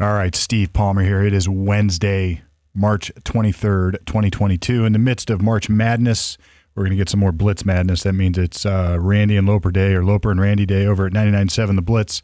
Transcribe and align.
All 0.00 0.14
right, 0.14 0.32
Steve 0.32 0.72
Palmer 0.72 1.02
here. 1.02 1.24
It 1.24 1.32
is 1.32 1.48
Wednesday, 1.48 2.42
March 2.72 3.10
23rd, 3.24 4.06
2022. 4.06 4.84
In 4.84 4.92
the 4.92 4.98
midst 5.00 5.28
of 5.28 5.42
March 5.42 5.68
Madness, 5.68 6.38
we're 6.76 6.84
going 6.84 6.92
to 6.92 6.96
get 6.96 7.08
some 7.08 7.18
more 7.18 7.32
Blitz 7.32 7.64
Madness. 7.64 8.04
That 8.04 8.12
means 8.12 8.38
it's 8.38 8.64
uh, 8.64 8.96
Randy 9.00 9.36
and 9.36 9.48
Loper 9.48 9.72
Day 9.72 9.94
or 9.94 10.04
Loper 10.04 10.30
and 10.30 10.40
Randy 10.40 10.66
Day 10.66 10.86
over 10.86 11.06
at 11.06 11.12
99.7 11.12 11.74
The 11.74 11.82
Blitz. 11.82 12.22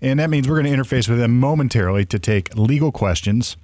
And 0.00 0.20
that 0.20 0.30
means 0.30 0.48
we're 0.48 0.62
going 0.62 0.72
to 0.72 0.82
interface 0.82 1.08
with 1.08 1.18
them 1.18 1.40
momentarily 1.40 2.04
to 2.04 2.20
take 2.20 2.56
legal 2.56 2.92
questions, 2.92 3.56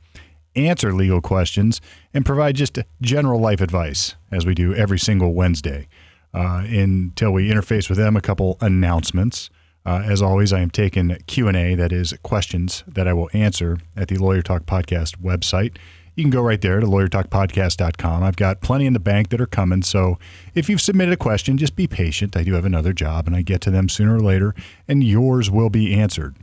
answer 0.57 0.93
legal 0.93 1.21
questions, 1.21 1.81
and 2.13 2.27
provide 2.27 2.57
just 2.57 2.81
general 3.01 3.41
life 3.41 3.61
advice 3.61 4.17
as 4.33 4.45
we 4.45 4.57
do 4.57 4.75
every 4.75 4.99
single 4.99 5.35
Wednesday. 5.35 5.87
Uh, 6.35 6.65
until 6.67 7.31
we 7.31 7.49
interface 7.49 7.89
with 7.89 7.99
them, 7.99 8.17
a 8.17 8.21
couple 8.21 8.59
announcements. 8.61 9.51
Uh, 9.85 10.03
as 10.05 10.23
always, 10.23 10.53
I 10.53 10.61
am 10.61 10.71
taking 10.71 11.17
Q 11.27 11.49
and 11.49 11.57
A, 11.57 11.75
that 11.75 11.93
is 11.93 12.15
questions 12.23 12.85
that 12.87 13.09
I 13.09 13.13
will 13.13 13.31
answer 13.33 13.79
at 13.97 14.09
the 14.09 14.17
Lawyer 14.17 14.43
Talk 14.43 14.65
Podcast 14.65 15.17
website. 15.19 15.77
You 16.15 16.25
can 16.25 16.31
go 16.31 16.43
right 16.43 16.61
there 16.61 16.79
to 16.79 16.87
lawyertalkpodcast.com. 16.87 18.23
I've 18.23 18.37
got 18.37 18.61
plenty 18.61 18.87
in 18.87 18.93
the 18.93 19.01
bank 19.01 19.31
that 19.31 19.41
are 19.41 19.47
coming. 19.47 19.83
So 19.83 20.19
if 20.55 20.69
you've 20.69 20.81
submitted 20.81 21.15
a 21.15 21.17
question, 21.17 21.57
just 21.57 21.75
be 21.75 21.87
patient. 21.87 22.37
I 22.37 22.45
do 22.45 22.53
have 22.53 22.67
another 22.67 22.93
job, 22.93 23.27
and 23.27 23.35
I 23.35 23.43
get 23.43 23.63
to 23.63 23.71
them 23.71 23.89
sooner 23.89 24.17
or 24.17 24.21
later, 24.21 24.55
and 24.87 25.03
yours 25.03 25.51
will 25.51 25.71
be 25.71 25.95
answered. 25.95 26.37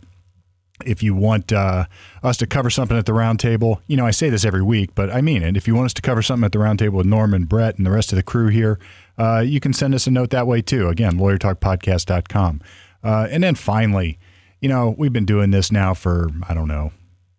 If 0.85 1.03
you 1.03 1.13
want 1.13 1.51
uh, 1.51 1.85
us 2.23 2.37
to 2.37 2.47
cover 2.47 2.69
something 2.69 2.97
at 2.97 3.05
the 3.05 3.11
roundtable, 3.11 3.81
you 3.85 3.97
know, 3.97 4.05
I 4.05 4.11
say 4.11 4.29
this 4.29 4.45
every 4.45 4.63
week, 4.63 4.95
but 4.95 5.13
I 5.13 5.21
mean 5.21 5.43
it. 5.43 5.57
If 5.57 5.67
you 5.67 5.75
want 5.75 5.87
us 5.87 5.93
to 5.95 6.01
cover 6.01 6.21
something 6.21 6.45
at 6.45 6.53
the 6.53 6.57
roundtable 6.57 6.93
with 6.93 7.05
Norman, 7.05 7.43
Brett, 7.43 7.77
and 7.77 7.85
the 7.85 7.91
rest 7.91 8.11
of 8.11 8.15
the 8.15 8.23
crew 8.23 8.47
here, 8.47 8.79
uh, 9.17 9.43
you 9.45 9.59
can 9.59 9.73
send 9.73 9.93
us 9.93 10.07
a 10.07 10.11
note 10.11 10.29
that 10.29 10.47
way 10.47 10.61
too. 10.61 10.87
Again, 10.87 11.13
lawyertalkpodcast.com. 11.13 12.61
Uh, 13.03 13.27
and 13.29 13.43
then 13.43 13.55
finally, 13.55 14.19
you 14.61 14.69
know, 14.69 14.95
we've 14.97 15.13
been 15.13 15.25
doing 15.25 15.51
this 15.51 15.71
now 15.71 15.93
for, 15.93 16.29
I 16.47 16.53
don't 16.53 16.67
know, 16.67 16.91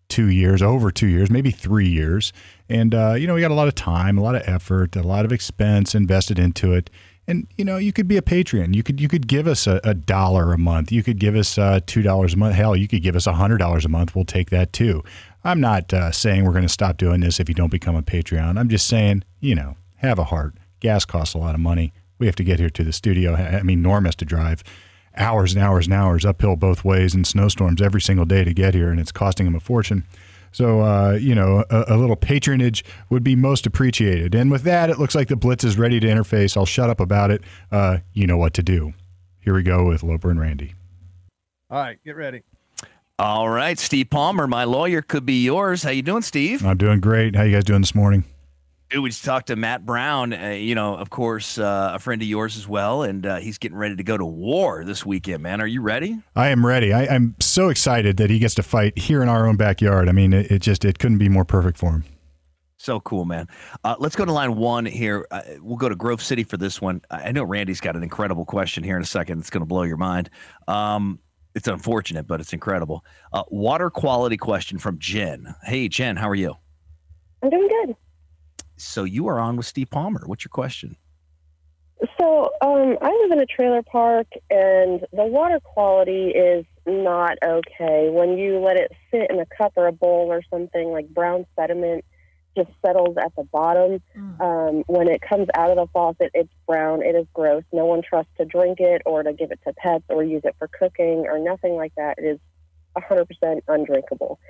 two 0.08 0.28
years, 0.28 0.60
over 0.60 0.90
two 0.90 1.06
years, 1.06 1.30
maybe 1.30 1.50
three 1.50 1.88
years. 1.88 2.32
And, 2.68 2.94
uh, 2.94 3.14
you 3.16 3.26
know, 3.26 3.34
we 3.34 3.40
got 3.40 3.50
a 3.50 3.54
lot 3.54 3.68
of 3.68 3.74
time, 3.74 4.18
a 4.18 4.22
lot 4.22 4.34
of 4.34 4.42
effort, 4.44 4.96
a 4.96 5.02
lot 5.02 5.24
of 5.24 5.32
expense 5.32 5.94
invested 5.94 6.38
into 6.38 6.72
it. 6.72 6.90
And, 7.26 7.46
you 7.56 7.64
know, 7.64 7.76
you 7.76 7.92
could 7.92 8.08
be 8.08 8.16
a 8.16 8.22
Patreon. 8.22 8.74
You 8.74 8.82
could 8.82 9.00
you 9.00 9.06
could 9.06 9.28
give 9.28 9.46
us 9.46 9.68
a, 9.68 9.80
a 9.84 9.94
dollar 9.94 10.52
a 10.52 10.58
month. 10.58 10.90
You 10.90 11.04
could 11.04 11.20
give 11.20 11.36
us 11.36 11.58
uh, 11.58 11.78
$2 11.86 12.32
a 12.32 12.36
month. 12.36 12.54
Hell, 12.56 12.74
you 12.74 12.88
could 12.88 13.02
give 13.02 13.14
us 13.14 13.26
$100 13.26 13.84
a 13.84 13.88
month. 13.88 14.16
We'll 14.16 14.24
take 14.24 14.50
that 14.50 14.72
too. 14.72 15.04
I'm 15.44 15.60
not 15.60 15.92
uh, 15.92 16.10
saying 16.10 16.44
we're 16.44 16.52
going 16.52 16.62
to 16.62 16.68
stop 16.68 16.96
doing 16.96 17.20
this 17.20 17.38
if 17.38 17.48
you 17.48 17.54
don't 17.54 17.70
become 17.70 17.94
a 17.94 18.02
Patreon. 18.02 18.58
I'm 18.58 18.68
just 18.68 18.88
saying, 18.88 19.22
you 19.38 19.54
know, 19.54 19.76
have 19.96 20.18
a 20.18 20.24
heart. 20.24 20.54
Gas 20.80 21.04
costs 21.04 21.34
a 21.34 21.38
lot 21.38 21.54
of 21.54 21.60
money. 21.60 21.92
We 22.18 22.26
have 22.26 22.36
to 22.36 22.44
get 22.44 22.58
here 22.58 22.70
to 22.70 22.84
the 22.84 22.92
studio. 22.92 23.34
I 23.34 23.62
mean, 23.62 23.80
Norm 23.80 24.06
has 24.06 24.16
to 24.16 24.24
drive 24.24 24.64
hours 25.16 25.54
and 25.54 25.62
hours 25.62 25.86
and 25.86 25.94
hours 25.94 26.24
uphill 26.24 26.56
both 26.56 26.84
ways 26.84 27.14
in 27.14 27.24
snowstorms 27.24 27.82
every 27.82 28.00
single 28.00 28.24
day 28.24 28.44
to 28.44 28.54
get 28.54 28.74
here, 28.74 28.90
and 28.90 29.00
it's 29.00 29.12
costing 29.12 29.46
him 29.46 29.54
a 29.54 29.60
fortune. 29.60 30.04
So, 30.52 30.80
uh, 30.80 31.12
you 31.12 31.34
know, 31.34 31.64
a, 31.70 31.94
a, 31.94 31.96
little 31.96 32.16
patronage 32.16 32.84
would 33.08 33.22
be 33.22 33.36
most 33.36 33.66
appreciated. 33.66 34.34
And 34.34 34.50
with 34.50 34.62
that, 34.64 34.90
it 34.90 34.98
looks 34.98 35.14
like 35.14 35.28
the 35.28 35.36
Blitz 35.36 35.62
is 35.62 35.78
ready 35.78 36.00
to 36.00 36.06
interface. 36.06 36.56
I'll 36.56 36.66
shut 36.66 36.90
up 36.90 36.98
about 36.98 37.30
it. 37.30 37.42
Uh, 37.70 37.98
you 38.12 38.26
know 38.26 38.36
what 38.36 38.54
to 38.54 38.62
do. 38.62 38.92
Here 39.38 39.54
we 39.54 39.62
go 39.62 39.86
with 39.86 40.02
Loper 40.02 40.30
and 40.30 40.40
Randy. 40.40 40.74
All 41.70 41.78
right, 41.78 41.98
get 42.04 42.16
ready. 42.16 42.42
All 43.18 43.48
right, 43.48 43.78
Steve 43.78 44.10
Palmer, 44.10 44.46
my 44.48 44.64
lawyer 44.64 45.02
could 45.02 45.24
be 45.24 45.44
yours. 45.44 45.82
How 45.82 45.90
you 45.90 46.02
doing, 46.02 46.22
Steve? 46.22 46.64
I'm 46.64 46.78
doing 46.78 47.00
great. 47.00 47.36
How 47.36 47.42
you 47.42 47.52
guys 47.52 47.64
doing 47.64 47.82
this 47.82 47.94
morning? 47.94 48.24
Dude, 48.90 49.04
we 49.04 49.10
just 49.10 49.24
talked 49.24 49.46
to 49.46 49.56
Matt 49.56 49.86
Brown, 49.86 50.32
uh, 50.32 50.48
you 50.48 50.74
know, 50.74 50.96
of 50.96 51.10
course, 51.10 51.58
uh, 51.58 51.92
a 51.94 52.00
friend 52.00 52.20
of 52.20 52.26
yours 52.26 52.56
as 52.56 52.66
well, 52.66 53.04
and 53.04 53.24
uh, 53.24 53.36
he's 53.36 53.56
getting 53.56 53.78
ready 53.78 53.94
to 53.94 54.02
go 54.02 54.18
to 54.18 54.26
war 54.26 54.82
this 54.84 55.06
weekend, 55.06 55.44
man. 55.44 55.60
Are 55.60 55.66
you 55.66 55.80
ready? 55.80 56.18
I 56.34 56.48
am 56.48 56.66
ready. 56.66 56.92
I, 56.92 57.04
am 57.04 57.36
so 57.38 57.68
excited 57.68 58.16
that 58.16 58.30
he 58.30 58.40
gets 58.40 58.56
to 58.56 58.64
fight 58.64 58.98
here 58.98 59.22
in 59.22 59.28
our 59.28 59.46
own 59.46 59.54
backyard. 59.54 60.08
I 60.08 60.12
mean, 60.12 60.32
it, 60.32 60.50
it 60.50 60.58
just 60.58 60.84
it 60.84 60.98
couldn't 60.98 61.18
be 61.18 61.28
more 61.28 61.44
perfect 61.44 61.78
for 61.78 61.92
him. 61.92 62.04
So 62.78 62.98
cool, 62.98 63.24
man. 63.26 63.46
Uh, 63.84 63.94
let's 64.00 64.16
go 64.16 64.24
to 64.24 64.32
line 64.32 64.56
one 64.56 64.86
here. 64.86 65.24
Uh, 65.30 65.42
we'll 65.60 65.76
go 65.76 65.88
to 65.88 65.94
Grove 65.94 66.20
City 66.20 66.42
for 66.42 66.56
this 66.56 66.80
one. 66.80 67.00
I 67.12 67.30
know 67.30 67.44
Randy's 67.44 67.80
got 67.80 67.94
an 67.94 68.02
incredible 68.02 68.44
question 68.44 68.82
here 68.82 68.96
in 68.96 69.02
a 69.02 69.06
second. 69.06 69.38
It's 69.38 69.50
going 69.50 69.62
to 69.62 69.66
blow 69.66 69.84
your 69.84 69.98
mind. 69.98 70.30
Um, 70.66 71.20
it's 71.54 71.68
unfortunate, 71.68 72.26
but 72.26 72.40
it's 72.40 72.52
incredible. 72.52 73.04
Uh, 73.32 73.44
water 73.50 73.88
quality 73.88 74.36
question 74.36 74.78
from 74.78 74.98
Jen. 74.98 75.54
Hey, 75.62 75.86
Jen, 75.86 76.16
how 76.16 76.28
are 76.28 76.34
you? 76.34 76.56
I'm 77.40 77.50
doing 77.50 77.68
good. 77.68 77.96
So 78.82 79.04
you 79.04 79.28
are 79.28 79.38
on 79.38 79.56
with 79.56 79.66
Steve 79.66 79.90
Palmer. 79.90 80.22
What's 80.26 80.44
your 80.44 80.50
question? 80.50 80.96
So 82.18 82.50
um, 82.62 82.96
I 83.02 83.18
live 83.22 83.32
in 83.32 83.40
a 83.40 83.46
trailer 83.46 83.82
park, 83.82 84.26
and 84.50 85.00
the 85.12 85.26
water 85.26 85.60
quality 85.60 86.28
is 86.28 86.64
not 86.86 87.36
okay. 87.44 88.08
When 88.10 88.38
you 88.38 88.58
let 88.58 88.76
it 88.76 88.90
sit 89.10 89.30
in 89.30 89.38
a 89.38 89.46
cup 89.46 89.72
or 89.76 89.86
a 89.86 89.92
bowl 89.92 90.26
or 90.30 90.42
something, 90.50 90.90
like 90.90 91.08
brown 91.08 91.44
sediment 91.56 92.04
just 92.56 92.70
settles 92.84 93.16
at 93.22 93.34
the 93.36 93.44
bottom. 93.44 93.98
Mm. 94.16 94.40
Um, 94.40 94.84
when 94.86 95.08
it 95.08 95.20
comes 95.20 95.48
out 95.54 95.70
of 95.70 95.76
the 95.76 95.86
faucet, 95.92 96.30
it's 96.34 96.52
brown. 96.66 97.02
It 97.02 97.14
is 97.14 97.26
gross. 97.32 97.64
No 97.72 97.86
one 97.86 98.02
trusts 98.02 98.32
to 98.38 98.44
drink 98.44 98.80
it 98.80 99.02
or 99.06 99.22
to 99.22 99.32
give 99.32 99.50
it 99.50 99.60
to 99.66 99.72
pets 99.74 100.04
or 100.08 100.24
use 100.24 100.42
it 100.44 100.56
for 100.58 100.68
cooking 100.68 101.26
or 101.28 101.38
nothing 101.38 101.74
like 101.74 101.92
that. 101.96 102.18
It 102.18 102.24
is 102.24 102.38
100% 102.96 103.60
undrinkable. 103.68 104.40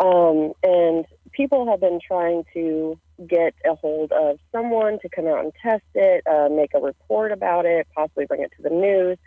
Um, 0.00 0.52
and 0.62 1.06
people 1.32 1.68
have 1.68 1.80
been 1.80 2.00
trying 2.06 2.44
to 2.54 2.98
get 3.26 3.54
a 3.64 3.74
hold 3.74 4.12
of 4.12 4.38
someone 4.52 4.98
to 5.00 5.08
come 5.08 5.26
out 5.26 5.44
and 5.44 5.52
test 5.62 5.84
it, 5.94 6.26
uh, 6.26 6.48
make 6.48 6.74
a 6.74 6.80
report 6.80 7.32
about 7.32 7.66
it, 7.66 7.86
possibly 7.94 8.26
bring 8.26 8.42
it 8.42 8.52
to 8.56 8.62
the 8.62 8.70
news, 8.70 9.18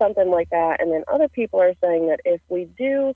something 0.00 0.30
like 0.30 0.50
that. 0.50 0.80
And 0.80 0.92
then 0.92 1.04
other 1.12 1.28
people 1.28 1.60
are 1.60 1.74
saying 1.80 2.08
that 2.08 2.20
if 2.24 2.40
we 2.48 2.64
do 2.78 3.14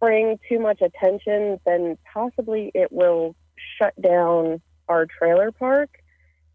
bring 0.00 0.38
too 0.48 0.58
much 0.58 0.80
attention, 0.82 1.60
then 1.64 1.96
possibly 2.12 2.70
it 2.74 2.92
will 2.92 3.34
shut 3.78 3.94
down 4.00 4.60
our 4.88 5.06
trailer 5.06 5.52
park 5.52 5.90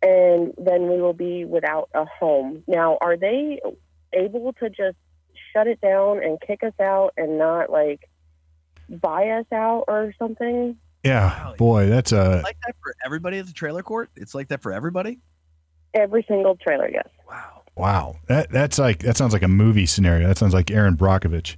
and 0.02 0.54
then 0.58 0.90
we 0.90 1.02
will 1.02 1.14
be 1.14 1.46
without 1.46 1.90
a 1.94 2.06
home. 2.06 2.64
Now, 2.68 2.98
are 3.02 3.18
they 3.18 3.60
able 4.14 4.54
to 4.54 4.70
just 4.70 4.98
shut 5.54 5.68
it 5.68 5.82
down 5.82 6.24
and 6.24 6.40
kick 6.40 6.64
us 6.64 6.80
out 6.80 7.14
and 7.18 7.38
not 7.38 7.72
like 7.72 8.02
buy 8.90 9.30
us 9.30 9.46
out 9.52 9.86
or 9.88 10.14
something? 10.20 10.78
Yeah, 11.04 11.30
wow. 11.30 11.56
boy, 11.58 11.88
that's 11.88 12.12
a 12.12 12.42
like 12.44 12.58
that 12.66 12.76
for 12.82 12.96
everybody 13.06 13.38
at 13.38 13.48
the 13.48 13.54
trailer 13.54 13.84
court. 13.84 14.10
It's 14.16 14.36
like 14.36 14.50
that 14.50 14.62
for 14.62 14.72
everybody. 14.72 15.20
Every 15.94 16.26
single 16.28 16.56
trailer, 16.56 16.90
yes. 16.90 17.08
Wow, 17.28 17.64
wow. 17.76 18.16
That 18.28 18.52
that's 18.52 18.78
like 18.78 19.00
that 19.00 19.18
sounds 19.18 19.34
like 19.34 19.44
a 19.44 19.48
movie 19.48 19.86
scenario. 19.86 20.28
That 20.28 20.38
sounds 20.38 20.54
like 20.54 20.72
Erin 20.72 20.98
Brockovich. 20.98 21.56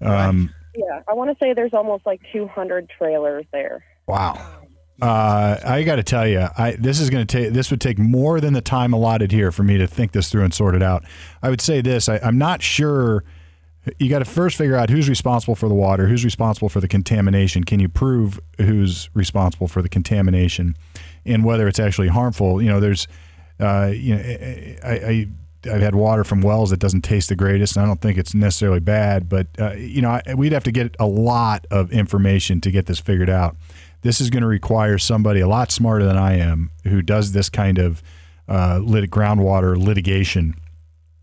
Um, 0.00 0.54
yeah, 0.74 1.02
I 1.08 1.14
want 1.14 1.30
to 1.30 1.36
say 1.44 1.52
there's 1.52 1.74
almost 1.74 2.06
like 2.06 2.20
200 2.32 2.90
trailers 2.96 3.44
there. 3.52 3.84
Wow. 4.06 4.34
Uh, 5.00 5.58
I 5.64 5.84
got 5.84 5.96
to 5.96 6.02
tell 6.02 6.26
you, 6.26 6.48
I 6.56 6.72
this 6.72 6.98
is 6.98 7.08
going 7.08 7.24
to 7.24 7.36
take 7.36 7.52
this 7.52 7.70
would 7.70 7.80
take 7.80 7.98
more 7.98 8.40
than 8.40 8.52
the 8.52 8.60
time 8.60 8.92
allotted 8.92 9.30
here 9.30 9.52
for 9.52 9.62
me 9.62 9.78
to 9.78 9.86
think 9.86 10.12
this 10.12 10.28
through 10.28 10.42
and 10.42 10.52
sort 10.52 10.74
it 10.74 10.82
out. 10.82 11.04
I 11.40 11.50
would 11.50 11.60
say 11.60 11.80
this: 11.80 12.08
I, 12.08 12.18
I'm 12.18 12.36
not 12.36 12.62
sure 12.62 13.22
you 13.98 14.08
got 14.08 14.18
to 14.18 14.24
first 14.24 14.56
figure 14.56 14.76
out 14.76 14.90
who's 14.90 15.08
responsible 15.08 15.54
for 15.54 15.68
the 15.68 15.74
water, 15.74 16.06
who's 16.06 16.24
responsible 16.24 16.68
for 16.68 16.80
the 16.80 16.88
contamination. 16.88 17.64
Can 17.64 17.80
you 17.80 17.88
prove 17.88 18.40
who's 18.58 19.08
responsible 19.14 19.68
for 19.68 19.82
the 19.82 19.88
contamination 19.88 20.76
and 21.24 21.44
whether 21.44 21.68
it's 21.68 21.78
actually 21.78 22.08
harmful? 22.08 22.60
You 22.60 22.68
know, 22.68 22.80
there's, 22.80 23.08
uh, 23.60 23.90
you 23.94 24.16
know, 24.16 24.22
I, 24.84 24.90
I 24.90 25.28
I've 25.64 25.80
had 25.80 25.94
water 25.94 26.22
from 26.22 26.40
wells 26.40 26.70
that 26.70 26.78
doesn't 26.78 27.02
taste 27.02 27.28
the 27.28 27.36
greatest, 27.36 27.76
and 27.76 27.84
I 27.84 27.88
don't 27.88 28.00
think 28.00 28.16
it's 28.16 28.34
necessarily 28.34 28.80
bad. 28.80 29.28
But 29.28 29.48
uh, 29.58 29.72
you 29.72 30.02
know, 30.02 30.20
I, 30.26 30.34
we'd 30.34 30.52
have 30.52 30.64
to 30.64 30.72
get 30.72 30.94
a 30.98 31.06
lot 31.06 31.66
of 31.70 31.92
information 31.92 32.60
to 32.62 32.70
get 32.70 32.86
this 32.86 33.00
figured 33.00 33.30
out. 33.30 33.56
This 34.02 34.20
is 34.20 34.30
going 34.30 34.42
to 34.42 34.48
require 34.48 34.98
somebody 34.98 35.40
a 35.40 35.48
lot 35.48 35.72
smarter 35.72 36.04
than 36.04 36.16
I 36.16 36.36
am 36.36 36.70
who 36.84 37.02
does 37.02 37.32
this 37.32 37.50
kind 37.50 37.78
of 37.78 38.02
uh, 38.48 38.78
lit- 38.82 39.10
groundwater 39.10 39.76
litigation 39.76 40.54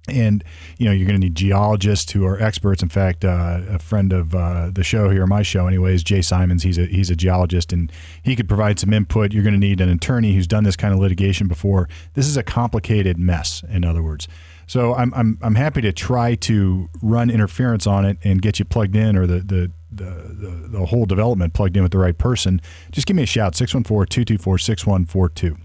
and 0.07 0.43
you 0.77 0.85
know 0.85 0.91
you're 0.91 1.07
going 1.07 1.19
to 1.19 1.25
need 1.25 1.35
geologists 1.35 2.11
who 2.11 2.25
are 2.25 2.41
experts. 2.41 2.83
In 2.83 2.89
fact, 2.89 3.25
uh, 3.25 3.61
a 3.69 3.79
friend 3.79 4.13
of 4.13 4.35
uh, 4.35 4.69
the 4.71 4.83
show 4.83 5.09
here, 5.09 5.25
my 5.27 5.41
show, 5.41 5.67
anyways, 5.67 6.03
Jay 6.03 6.21
Simons. 6.21 6.63
He's 6.63 6.77
a 6.77 6.85
he's 6.85 7.09
a 7.09 7.15
geologist, 7.15 7.73
and 7.73 7.91
he 8.23 8.35
could 8.35 8.47
provide 8.47 8.79
some 8.79 8.93
input. 8.93 9.33
You're 9.33 9.43
going 9.43 9.53
to 9.53 9.59
need 9.59 9.81
an 9.81 9.89
attorney 9.89 10.33
who's 10.33 10.47
done 10.47 10.63
this 10.63 10.75
kind 10.75 10.93
of 10.93 10.99
litigation 10.99 11.47
before. 11.47 11.87
This 12.13 12.27
is 12.27 12.37
a 12.37 12.43
complicated 12.43 13.17
mess, 13.17 13.63
in 13.69 13.85
other 13.85 14.03
words. 14.03 14.27
So 14.67 14.95
I'm 14.95 15.13
I'm 15.13 15.37
I'm 15.41 15.55
happy 15.55 15.81
to 15.81 15.91
try 15.91 16.35
to 16.35 16.89
run 17.01 17.29
interference 17.29 17.85
on 17.85 18.05
it 18.05 18.17
and 18.23 18.41
get 18.41 18.59
you 18.59 18.65
plugged 18.65 18.95
in, 18.95 19.15
or 19.15 19.27
the 19.27 19.39
the 19.39 19.71
the, 19.91 20.03
the, 20.03 20.67
the 20.79 20.85
whole 20.87 21.05
development 21.05 21.53
plugged 21.53 21.77
in 21.77 21.83
with 21.83 21.93
the 21.93 21.97
right 21.97 22.17
person. 22.17 22.61
Just 22.91 23.07
give 23.07 23.15
me 23.15 23.23
a 23.23 23.27
shout 23.27 23.55
614 23.55 24.09
224 24.09 24.57
6142. 24.57 25.64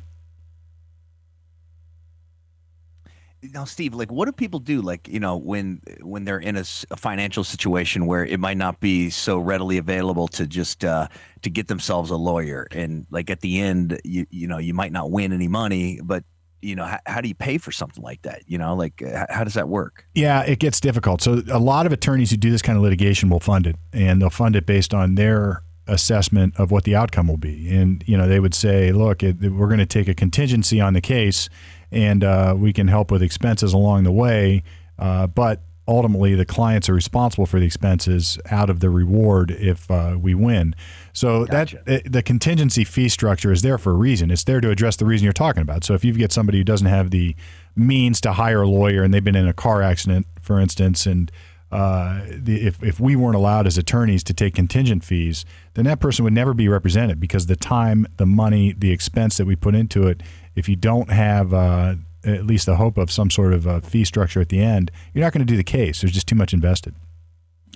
Now 3.43 3.65
steve 3.65 3.95
like 3.95 4.11
what 4.13 4.27
do 4.27 4.33
people 4.33 4.61
do 4.61 4.83
like 4.83 5.09
you 5.09 5.21
know 5.21 5.37
when 5.37 5.81
when 6.03 6.25
they're 6.25 6.39
in 6.39 6.57
a, 6.57 6.65
a, 6.91 6.97
financial 6.97 7.43
situation 7.43 8.07
where 8.07 8.25
it 8.25 8.39
might 8.39 8.57
not 8.57 8.81
be 8.81 9.09
so 9.11 9.39
readily 9.39 9.79
available 9.79 10.29
to 10.29 10.47
just 10.47 10.85
uh 10.85 11.07
to 11.43 11.51
get 11.51 11.69
themselves 11.69 12.11
a 12.11 12.17
lawyer? 12.17 12.67
And 12.71 13.07
like 13.11 13.31
at 13.31 13.41
the 13.41 13.61
end 13.61 14.01
you 14.05 14.27
you 14.31 14.47
know 14.47 14.59
you 14.59 14.75
might 14.75 14.93
not 14.93 15.11
win 15.11 15.33
any 15.33 15.49
money 15.49 16.01
but 16.03 16.25
you 16.63 16.77
know 16.77 16.85
how, 16.85 16.99
how 17.07 17.21
do 17.23 17.29
you 17.29 17.35
pay 17.35 17.57
for 17.57 17.73
something 17.73 18.03
like 18.03 18.23
that? 18.23 18.43
You 18.47 18.59
know 18.59 18.75
like 18.75 19.03
uh, 19.03 19.27
how 19.31 19.45
does 19.45 19.55
that 19.55 19.69
work? 19.69 20.07
Yeah 20.15 20.43
it 20.43 20.59
gets 20.59 20.81
difficult. 20.81 21.23
So 21.23 21.43
a 21.51 21.59
lot 21.59 21.87
of 21.87 21.93
attorneys 21.93 22.31
who 22.31 22.37
do 22.37 22.51
this 22.51 22.63
kind 22.63 22.77
of 22.77 22.83
litigation 22.83 23.31
will 23.31 23.41
fund 23.41 23.67
it 23.67 23.77
and 23.93 24.21
they'll 24.21 24.31
fund 24.31 24.57
it 24.57 24.67
based 24.67 24.93
on 24.93 25.15
their 25.15 25.63
assessment 25.87 26.55
of 26.57 26.71
what 26.71 26.85
the 26.85 26.95
outcome 26.95 27.27
will 27.27 27.37
be. 27.37 27.75
And 27.75 28.05
you 28.07 28.17
know, 28.17 28.29
they 28.29 28.39
would 28.39 28.55
say, 28.55 28.93
"Look, 28.93 29.23
it, 29.23 29.41
we're 29.41 29.67
going 29.67 29.79
to 29.79 29.87
take 29.87 30.09
a 30.09 30.15
contingency 30.15 30.81
on 30.81 30.93
the 30.93 31.01
case, 31.01 31.49
and 31.93 32.25
uh, 32.25 32.55
we 32.57 32.73
can 32.73 32.89
help 32.89 33.11
with 33.11 33.23
expenses 33.23 33.73
along 33.73 34.05
the 34.05 34.13
way, 34.13 34.63
uh, 34.99 35.27
but." 35.27 35.63
Ultimately, 35.89 36.37
the 36.37 36.45
clients 36.45 36.89
are 36.89 36.95
responsible 36.95 37.47
for 37.47 37.59
the 37.59 37.67
expenses 37.67 38.39
out 38.49 38.71
of 38.71 38.79
the 38.79 38.89
reward 38.89 39.51
if 39.51 39.91
uh, 39.91 40.17
we 40.21 40.37
win. 40.37 40.77
So 41.13 41.47
Gotcha. 41.47 41.83
that 41.85 42.07
uh, 42.07 42.09
the 42.09 42.23
contingency 42.23 42.85
fee 42.85 43.09
structure 43.09 43.51
is 43.51 43.63
there 43.63 43.77
for 43.77 43.91
a 43.91 43.97
reason. 43.97 44.31
It's 44.31 44.45
there 44.45 44.61
to 44.61 44.71
address 44.71 44.95
the 44.95 45.05
reason 45.05 45.25
you're 45.25 45.33
talking 45.33 45.63
about. 45.63 45.83
So 45.83 45.95
if 45.95 46.05
you 46.05 46.13
get 46.13 46.31
somebody 46.31 46.59
who 46.59 46.65
doesn't 46.65 46.87
have 46.87 47.11
the 47.11 47.35
means 47.75 48.21
to 48.21 48.35
hire 48.35 48.63
a 48.63 48.69
lawyer 48.69 49.03
and 49.03 49.13
they've 49.13 49.25
been 49.25 49.35
in 49.35 49.49
a 49.49 49.53
car 49.53 49.83
accident, 49.83 50.29
for 50.41 50.61
instance, 50.61 51.07
and 51.07 51.33
uh, 51.73 52.21
the, 52.29 52.67
if, 52.67 52.83
if 52.83 53.01
we 53.01 53.15
weren't 53.15 53.37
allowed 53.37 53.67
as 53.67 53.79
attorneys 53.79 54.25
to 54.25 54.35
take 54.35 54.55
contingent 54.55 55.05
fees, 55.05 55.45
then 55.75 55.85
that 55.85 56.01
person 56.01 56.25
would 56.25 56.33
never 56.33 56.53
be 56.53 56.69
represented 56.69 57.21
because 57.21 57.47
the 57.47 57.57
time, 57.57 58.07
the 58.17 58.27
money, 58.27 58.75
the 58.77 58.91
expense 58.91 59.37
that 59.37 59.47
we 59.47 59.57
put 59.57 59.75
into 59.75 60.07
it, 60.07 60.21
if 60.57 60.69
you 60.69 60.77
don't 60.77 61.11
have 61.11 61.53
uh, 61.55 61.95
at 62.25 62.47
least 62.47 62.67
the 62.67 62.77
hope 62.77 62.99
of 62.99 63.11
some 63.11 63.31
sort 63.31 63.53
of 63.55 63.67
uh 63.67 63.81
fee 63.81 64.05
structure 64.05 64.41
at 64.41 64.49
the 64.49 64.61
end, 64.61 64.91
you're 65.15 65.25
not 65.25 65.33
going 65.33 65.45
to 65.47 65.51
do 65.51 65.57
the 65.57 65.65
case. 65.65 66.01
There's 66.01 66.13
just 66.13 66.27
too 66.27 66.35
much 66.37 66.53
invested. 66.53 66.95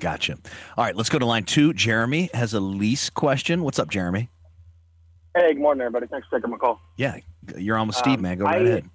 Gotcha. 0.00 0.36
All 0.76 0.84
right, 0.84 0.94
let's 0.96 1.08
go 1.08 1.18
to 1.18 1.24
line 1.26 1.44
two. 1.44 1.72
Jeremy 1.72 2.28
has 2.34 2.52
a 2.52 2.60
lease 2.60 3.10
question. 3.10 3.62
What's 3.62 3.78
up, 3.78 3.88
Jeremy? 3.90 4.28
Hey, 5.36 5.54
good 5.54 5.62
morning, 5.62 5.82
everybody. 5.82 6.06
Thanks 6.08 6.26
for 6.28 6.38
taking 6.38 6.50
my 6.50 6.56
call. 6.58 6.80
Yeah, 6.96 7.18
you're 7.56 7.76
on 7.76 7.86
with 7.86 7.96
Steve, 7.96 8.16
Um, 8.16 8.22
man. 8.22 8.38
Go 8.38 8.44
right 8.44 8.60
I- 8.60 8.64
ahead. 8.64 8.90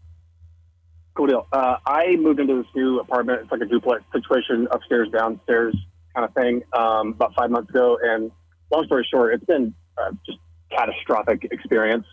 Cool 1.15 1.27
deal. 1.27 1.47
Uh, 1.51 1.75
I 1.85 2.15
moved 2.15 2.39
into 2.39 2.55
this 2.61 2.67
new 2.75 2.99
apartment. 2.99 3.41
It's 3.41 3.51
like 3.51 3.59
a 3.61 3.65
duplex 3.65 4.03
situation, 4.13 4.67
upstairs, 4.71 5.09
downstairs 5.11 5.75
kind 6.15 6.25
of 6.25 6.33
thing, 6.33 6.61
um, 6.73 7.09
about 7.09 7.33
five 7.35 7.49
months 7.51 7.69
ago. 7.71 7.97
And 8.01 8.31
long 8.71 8.85
story 8.85 9.05
short, 9.09 9.33
it's 9.33 9.43
been 9.43 9.73
uh, 9.97 10.11
just 10.25 10.37
catastrophic 10.71 11.45
experience. 11.51 12.05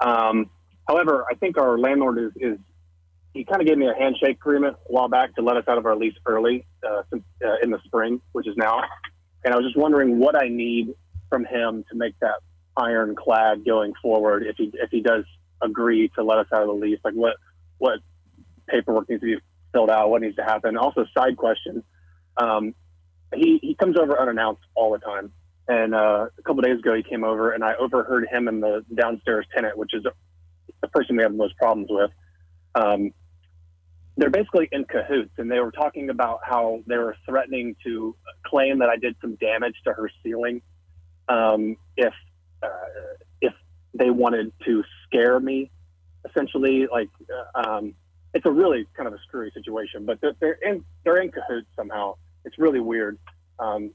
Um, 0.00 0.48
however, 0.86 1.24
I 1.30 1.34
think 1.34 1.58
our 1.58 1.78
landlord 1.78 2.18
is, 2.18 2.32
is 2.36 2.58
he 3.34 3.44
kind 3.44 3.60
of 3.60 3.66
gave 3.66 3.78
me 3.78 3.88
a 3.88 3.94
handshake 3.94 4.36
agreement 4.36 4.76
a 4.88 4.92
while 4.92 5.08
back 5.08 5.34
to 5.36 5.42
let 5.42 5.56
us 5.56 5.64
out 5.66 5.78
of 5.78 5.86
our 5.86 5.96
lease 5.96 6.14
early 6.26 6.66
uh, 6.86 7.02
since, 7.10 7.24
uh, 7.44 7.56
in 7.62 7.70
the 7.70 7.80
spring, 7.84 8.20
which 8.32 8.46
is 8.46 8.56
now. 8.56 8.82
And 9.44 9.54
I 9.54 9.56
was 9.56 9.66
just 9.66 9.76
wondering 9.76 10.18
what 10.18 10.36
I 10.36 10.48
need 10.48 10.94
from 11.28 11.44
him 11.44 11.84
to 11.90 11.96
make 11.96 12.18
that 12.20 12.36
ironclad 12.76 13.64
going 13.64 13.94
forward 14.00 14.44
if 14.44 14.56
he 14.56 14.70
if 14.74 14.90
he 14.90 15.00
does 15.00 15.24
agree 15.60 16.08
to 16.14 16.22
let 16.22 16.38
us 16.38 16.46
out 16.52 16.62
of 16.62 16.68
the 16.68 16.74
lease. 16.74 17.00
Like 17.04 17.14
what 17.14 17.36
what 17.78 18.00
paperwork 18.68 19.08
needs 19.08 19.20
to 19.22 19.36
be 19.36 19.42
filled 19.72 19.90
out, 19.90 20.10
what 20.10 20.20
needs 20.22 20.36
to 20.36 20.44
happen. 20.44 20.76
Also, 20.76 21.06
side 21.14 21.36
question: 21.36 21.82
um, 22.36 22.74
he 23.34 23.58
he 23.62 23.74
comes 23.74 23.96
over 23.98 24.20
unannounced 24.20 24.62
all 24.74 24.92
the 24.92 24.98
time. 24.98 25.32
And 25.68 25.94
uh, 25.94 26.26
a 26.36 26.42
couple 26.42 26.60
days 26.62 26.80
ago, 26.80 26.92
he 26.94 27.04
came 27.04 27.22
over, 27.22 27.52
and 27.52 27.62
I 27.62 27.74
overheard 27.76 28.26
him 28.28 28.48
and 28.48 28.62
the 28.62 28.84
downstairs 28.92 29.46
tenant, 29.54 29.78
which 29.78 29.94
is 29.94 30.04
the 30.82 30.88
person 30.88 31.16
we 31.16 31.22
have 31.22 31.32
the 31.32 31.38
most 31.38 31.56
problems 31.56 31.88
with. 31.90 32.10
Um, 32.74 33.12
they're 34.16 34.30
basically 34.30 34.68
in 34.72 34.84
cahoots, 34.84 35.32
and 35.38 35.50
they 35.50 35.58
were 35.60 35.70
talking 35.70 36.10
about 36.10 36.40
how 36.44 36.80
they 36.86 36.98
were 36.98 37.16
threatening 37.26 37.74
to 37.84 38.14
claim 38.44 38.78
that 38.80 38.90
I 38.90 38.96
did 38.96 39.16
some 39.22 39.36
damage 39.36 39.76
to 39.84 39.92
her 39.94 40.10
ceiling 40.22 40.60
um, 41.28 41.76
if 41.96 42.12
uh, 42.62 42.68
if 43.40 43.54
they 43.94 44.10
wanted 44.10 44.52
to 44.66 44.84
scare 45.06 45.40
me. 45.40 45.70
Essentially, 46.28 46.86
like 46.92 47.08
uh, 47.56 47.68
um, 47.68 47.94
it's 48.34 48.46
a 48.46 48.50
really 48.50 48.86
kind 48.96 49.06
of 49.06 49.14
a 49.14 49.18
screwy 49.26 49.50
situation, 49.52 50.04
but 50.04 50.20
they're, 50.20 50.34
they're 50.40 50.58
in 50.62 50.84
they're 51.04 51.20
in 51.20 51.30
cahoots 51.30 51.68
somehow. 51.74 52.14
It's 52.44 52.58
really 52.58 52.80
weird. 52.80 53.18
Um, 53.58 53.92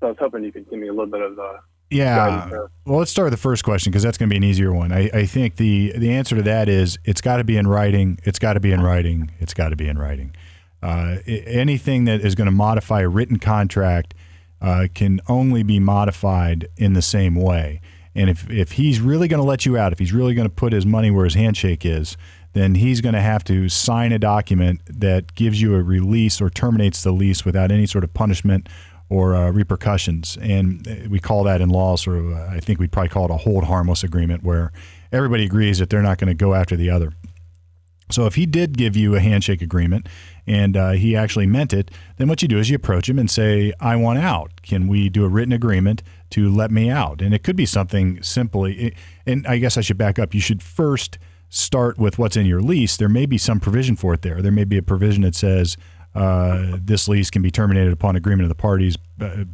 so 0.00 0.06
I 0.06 0.10
was 0.10 0.18
hoping 0.18 0.42
you 0.44 0.52
could 0.52 0.68
give 0.68 0.78
me 0.78 0.88
a 0.88 0.92
little 0.92 1.10
bit 1.10 1.22
of 1.22 1.38
uh, 1.38 1.58
Yeah. 1.90 2.48
Well, 2.84 2.98
let's 2.98 3.10
start 3.10 3.26
with 3.26 3.32
the 3.32 3.42
first 3.42 3.64
question 3.64 3.90
because 3.90 4.02
that's 4.02 4.18
going 4.18 4.28
to 4.28 4.32
be 4.32 4.36
an 4.36 4.44
easier 4.44 4.72
one. 4.72 4.92
I, 4.92 5.10
I 5.12 5.26
think 5.26 5.56
the 5.56 5.92
the 5.96 6.10
answer 6.10 6.36
to 6.36 6.42
that 6.42 6.68
is 6.68 6.98
it's 7.04 7.20
got 7.20 7.36
to 7.36 7.44
be 7.44 7.56
in 7.56 7.66
writing. 7.66 8.18
It's 8.24 8.38
got 8.38 8.54
to 8.54 8.60
be 8.60 8.72
in 8.72 8.82
writing. 8.82 9.30
It's 9.38 9.54
got 9.54 9.68
to 9.70 9.76
be 9.76 9.88
in 9.88 9.98
writing. 9.98 10.34
Uh, 10.82 11.16
anything 11.26 12.04
that 12.04 12.20
is 12.20 12.34
going 12.34 12.46
to 12.46 12.52
modify 12.52 13.00
a 13.00 13.08
written 13.08 13.38
contract 13.38 14.12
uh, 14.60 14.86
can 14.94 15.20
only 15.28 15.62
be 15.62 15.78
modified 15.78 16.68
in 16.76 16.92
the 16.92 17.00
same 17.02 17.34
way. 17.34 17.80
And 18.14 18.30
if, 18.30 18.48
if 18.50 18.72
he's 18.72 19.00
really 19.00 19.26
going 19.26 19.40
to 19.40 19.46
let 19.46 19.66
you 19.66 19.76
out, 19.76 19.92
if 19.92 19.98
he's 19.98 20.12
really 20.12 20.34
going 20.34 20.46
to 20.46 20.54
put 20.54 20.72
his 20.72 20.86
money 20.86 21.10
where 21.10 21.24
his 21.24 21.34
handshake 21.34 21.84
is, 21.84 22.16
then 22.52 22.76
he's 22.76 23.00
going 23.00 23.14
to 23.14 23.20
have 23.20 23.42
to 23.44 23.68
sign 23.68 24.12
a 24.12 24.18
document 24.18 24.80
that 24.86 25.34
gives 25.34 25.60
you 25.60 25.74
a 25.74 25.82
release 25.82 26.40
or 26.40 26.50
terminates 26.50 27.02
the 27.02 27.12
lease 27.12 27.44
without 27.44 27.72
any 27.72 27.86
sort 27.86 28.04
of 28.04 28.14
punishment 28.14 28.68
or 29.08 29.34
uh, 29.34 29.50
repercussions. 29.50 30.38
And 30.40 30.86
uh, 30.88 31.08
we 31.08 31.20
call 31.20 31.44
that 31.44 31.60
in 31.60 31.68
law 31.68 31.96
sort 31.96 32.18
of, 32.18 32.32
uh, 32.32 32.46
I 32.50 32.60
think 32.60 32.78
we'd 32.78 32.92
probably 32.92 33.10
call 33.10 33.26
it 33.26 33.30
a 33.30 33.36
hold 33.36 33.64
harmless 33.64 34.02
agreement 34.02 34.42
where 34.42 34.72
everybody 35.12 35.44
agrees 35.44 35.78
that 35.78 35.90
they're 35.90 36.02
not 36.02 36.18
going 36.18 36.28
to 36.28 36.34
go 36.34 36.54
after 36.54 36.76
the 36.76 36.90
other. 36.90 37.12
So 38.10 38.26
if 38.26 38.34
he 38.34 38.44
did 38.44 38.76
give 38.76 38.96
you 38.96 39.14
a 39.14 39.20
handshake 39.20 39.62
agreement 39.62 40.08
and 40.46 40.76
uh, 40.76 40.90
he 40.90 41.16
actually 41.16 41.46
meant 41.46 41.72
it, 41.72 41.90
then 42.16 42.28
what 42.28 42.42
you 42.42 42.48
do 42.48 42.58
is 42.58 42.68
you 42.68 42.76
approach 42.76 43.08
him 43.08 43.18
and 43.18 43.30
say, 43.30 43.72
I 43.80 43.96
want 43.96 44.18
out. 44.18 44.62
Can 44.62 44.88
we 44.88 45.08
do 45.08 45.24
a 45.24 45.28
written 45.28 45.52
agreement 45.52 46.02
to 46.30 46.50
let 46.50 46.70
me 46.70 46.90
out? 46.90 47.22
And 47.22 47.34
it 47.34 47.42
could 47.42 47.56
be 47.56 47.66
something 47.66 48.22
simply, 48.22 48.94
and 49.26 49.46
I 49.46 49.56
guess 49.56 49.78
I 49.78 49.80
should 49.80 49.96
back 49.96 50.18
up. 50.18 50.34
You 50.34 50.40
should 50.40 50.62
first 50.62 51.18
start 51.48 51.98
with 51.98 52.18
what's 52.18 52.36
in 52.36 52.46
your 52.46 52.60
lease. 52.60 52.96
There 52.96 53.08
may 53.08 53.26
be 53.26 53.38
some 53.38 53.58
provision 53.58 53.96
for 53.96 54.12
it 54.12 54.22
there. 54.22 54.42
There 54.42 54.52
may 54.52 54.64
be 54.64 54.76
a 54.76 54.82
provision 54.82 55.22
that 55.22 55.34
says, 55.34 55.76
uh, 56.14 56.78
this 56.80 57.08
lease 57.08 57.30
can 57.30 57.42
be 57.42 57.50
terminated 57.50 57.92
upon 57.92 58.16
agreement 58.16 58.44
of 58.44 58.48
the 58.48 58.54
parties 58.54 58.96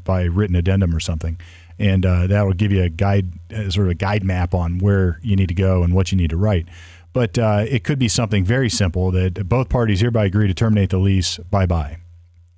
by 0.04 0.24
written 0.24 0.56
addendum 0.56 0.94
or 0.94 1.00
something, 1.00 1.40
and 1.78 2.04
uh, 2.04 2.26
that 2.26 2.42
will 2.42 2.52
give 2.52 2.72
you 2.72 2.82
a 2.82 2.88
guide, 2.88 3.32
uh, 3.54 3.70
sort 3.70 3.86
of 3.86 3.90
a 3.92 3.94
guide 3.94 4.24
map 4.24 4.54
on 4.54 4.78
where 4.78 5.18
you 5.22 5.36
need 5.36 5.48
to 5.48 5.54
go 5.54 5.82
and 5.82 5.94
what 5.94 6.12
you 6.12 6.18
need 6.18 6.30
to 6.30 6.36
write. 6.36 6.66
But 7.12 7.38
uh, 7.38 7.64
it 7.68 7.82
could 7.82 7.98
be 7.98 8.08
something 8.08 8.44
very 8.44 8.68
simple 8.68 9.10
that 9.12 9.48
both 9.48 9.68
parties 9.68 10.00
hereby 10.00 10.26
agree 10.26 10.46
to 10.46 10.54
terminate 10.54 10.90
the 10.90 10.98
lease. 10.98 11.38
Bye 11.38 11.66
bye. 11.66 11.96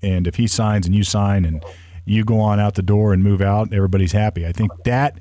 And 0.02 0.26
if 0.26 0.34
he 0.34 0.46
signs 0.46 0.84
and 0.86 0.94
you 0.94 1.04
sign 1.04 1.44
and 1.44 1.64
you 2.04 2.24
go 2.24 2.40
on 2.40 2.58
out 2.58 2.74
the 2.74 2.82
door 2.82 3.12
and 3.12 3.22
move 3.22 3.40
out, 3.40 3.72
everybody's 3.72 4.12
happy. 4.12 4.46
I 4.46 4.52
think 4.52 4.72
that 4.84 5.16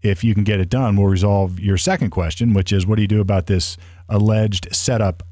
if 0.00 0.24
you 0.24 0.34
can 0.34 0.42
get 0.42 0.58
it 0.58 0.68
done, 0.68 0.96
will 0.96 1.06
resolve 1.06 1.60
your 1.60 1.76
second 1.76 2.10
question, 2.10 2.54
which 2.54 2.72
is 2.72 2.86
what 2.86 2.96
do 2.96 3.02
you 3.02 3.08
do 3.08 3.20
about 3.20 3.46
this 3.46 3.76
alleged 4.08 4.74
setup 4.74 5.22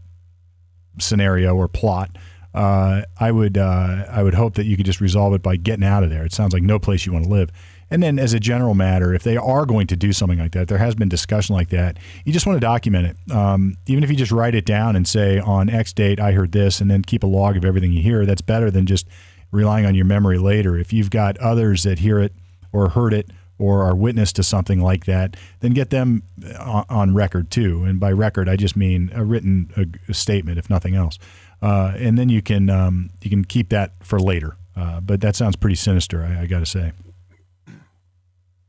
scenario 0.99 1.56
or 1.56 1.67
plot? 1.67 2.17
Uh, 2.52 3.02
I 3.19 3.31
would 3.31 3.56
uh, 3.56 4.06
I 4.11 4.23
would 4.23 4.35
hope 4.35 4.55
that 4.55 4.67
you 4.67 4.76
could 4.76 4.87
just 4.87 5.00
resolve 5.00 5.35
it 5.35 5.43
by 5.43 5.56
getting 5.56 5.85
out 5.85 6.02
of 6.02 6.11
there. 6.11 6.25
It 6.25 6.32
sounds 6.32 6.52
like 6.52 6.62
no 6.62 6.79
place 6.79 7.06
you 7.06 7.12
want 7.12 7.26
to 7.26 7.31
live. 7.31 7.50
And 7.93 8.02
then, 8.02 8.19
as 8.19 8.32
a 8.32 8.41
general 8.41 8.75
matter, 8.75 9.12
if 9.12 9.25
they 9.25 9.37
are 9.37 9.66
going 9.66 9.87
to 9.88 9.97
do 9.97 10.12
something 10.12 10.38
like 10.38 10.52
that, 10.52 10.69
there 10.69 10.78
has 10.78 10.95
been 10.95 11.09
discussion 11.09 11.57
like 11.57 11.71
that. 11.71 11.97
You 12.25 12.33
just 12.33 12.47
want 12.47 12.57
to 12.57 12.61
document 12.61 13.07
it, 13.07 13.33
um, 13.35 13.76
even 13.87 14.04
if 14.04 14.11
you 14.11 14.16
just 14.16 14.30
write 14.30 14.54
it 14.54 14.64
down 14.64 14.95
and 14.95 15.07
say 15.07 15.38
on 15.40 15.69
X 15.69 15.92
date 15.92 16.21
I 16.21 16.33
heard 16.33 16.52
this, 16.52 16.80
and 16.80 16.90
then 16.90 17.02
keep 17.02 17.25
a 17.25 17.26
log 17.26 17.57
of 17.57 17.64
everything 17.64 17.92
you 17.92 18.02
hear. 18.02 18.26
That's 18.26 18.42
better 18.42 18.71
than 18.71 18.87
just 18.87 19.07
relying 19.50 19.87
on 19.87 19.95
your 19.95 20.04
memory 20.04 20.38
later. 20.38 20.76
If 20.76 20.92
you've 20.92 21.11
got 21.11 21.37
others 21.38 21.83
that 21.83 22.00
hear 22.00 22.21
it 22.21 22.33
or 22.73 22.90
heard 22.90 23.12
it 23.12 23.30
or 23.61 23.85
are 23.85 23.95
witness 23.95 24.33
to 24.33 24.43
something 24.43 24.81
like 24.81 25.05
that, 25.05 25.37
then 25.61 25.73
get 25.73 25.90
them 25.90 26.23
on, 26.59 26.85
on 26.88 27.14
record 27.14 27.50
too. 27.50 27.85
And 27.85 28.00
by 28.00 28.11
record, 28.11 28.49
I 28.49 28.57
just 28.57 28.75
mean 28.75 29.11
a 29.14 29.23
written 29.23 29.71
a, 29.76 30.11
a 30.11 30.14
statement, 30.14 30.59
if 30.59 30.71
nothing 30.71 30.95
else. 30.95 31.19
Uh, 31.62 31.93
and 31.97 32.17
then 32.19 32.31
you 32.31 32.40
can 32.40 32.71
um, 32.71 33.11
you 33.21 33.29
can 33.29 33.45
keep 33.45 33.69
that 33.69 33.93
for 34.02 34.19
later. 34.19 34.57
Uh, 34.75 35.00
but 35.00 35.21
that 35.21 35.37
sounds 35.37 35.57
pretty 35.57 35.76
sinister, 35.76 36.25
I, 36.25 36.43
I 36.43 36.47
got 36.47 36.61
to 36.61 36.67
say. 36.67 36.93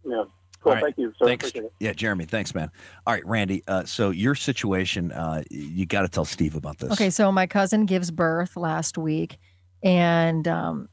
Yeah. 0.06 0.16
All 0.18 0.28
Cool. 0.60 0.74
right. 0.74 0.84
Thank 0.84 0.98
you. 0.98 1.14
So 1.18 1.26
Thanks. 1.26 1.46
appreciate 1.50 1.66
it. 1.66 1.74
Yeah, 1.80 1.94
Jeremy. 1.94 2.26
Thanks, 2.26 2.54
man. 2.54 2.70
All 3.08 3.14
right, 3.14 3.26
Randy. 3.26 3.64
Uh, 3.68 3.86
so 3.86 4.12
your 4.12 4.36
situation, 4.36 5.12
uh, 5.12 5.44
you 5.50 5.88
got 5.88 6.02
to 6.02 6.08
tell 6.08 6.26
Steve 6.26 6.56
about 6.56 6.78
this. 6.78 6.92
Okay, 6.92 7.10
so 7.10 7.32
my 7.32 7.48
cousin 7.48 7.86
gives 7.88 8.12
birth 8.12 8.56
last 8.56 8.96
week, 8.98 9.38
and 9.82 10.48
um, 10.48 10.90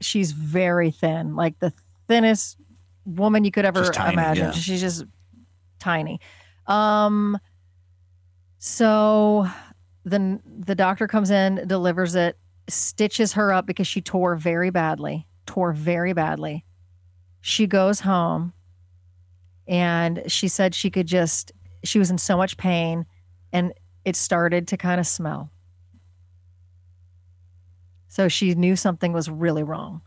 she's 0.00 0.30
very 0.30 0.92
thin, 0.92 1.34
like 1.34 1.58
the 1.58 1.72
thinnest 2.06 2.58
woman 3.04 3.44
you 3.44 3.50
could 3.50 3.64
ever 3.64 3.90
tiny, 3.90 4.14
imagine. 4.14 4.46
yeah. 4.46 4.52
She's 4.52 4.80
just 4.80 5.04
tiny. 5.78 6.20
Um, 6.66 7.38
so 8.58 9.46
then 10.04 10.40
the 10.46 10.74
doctor 10.74 11.06
comes 11.06 11.30
in, 11.30 11.66
delivers 11.66 12.14
it, 12.14 12.38
stitches 12.68 13.34
her 13.34 13.52
up 13.52 13.66
because 13.66 13.86
she 13.86 14.00
tore 14.00 14.36
very 14.36 14.70
badly, 14.70 15.26
tore 15.46 15.72
very 15.72 16.12
badly. 16.12 16.64
She 17.40 17.66
goes 17.66 18.00
home, 18.00 18.54
and 19.68 20.22
she 20.26 20.48
said 20.48 20.74
she 20.74 20.90
could 20.90 21.06
just, 21.06 21.52
she 21.84 21.98
was 21.98 22.10
in 22.10 22.18
so 22.18 22.36
much 22.36 22.56
pain, 22.56 23.06
and 23.52 23.72
it 24.04 24.16
started 24.16 24.66
to 24.68 24.76
kind 24.76 24.98
of 24.98 25.06
smell. 25.06 25.50
So 28.08 28.28
she 28.28 28.54
knew 28.54 28.76
something 28.76 29.12
was 29.12 29.28
really 29.28 29.62
wrong. 29.62 30.02